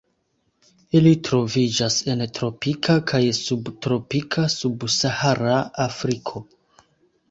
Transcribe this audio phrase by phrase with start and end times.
[0.99, 6.49] Ili troviĝas en tropika kaj subtropika sub-Sahara Afriko.